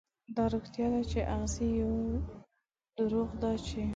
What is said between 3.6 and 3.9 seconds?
چې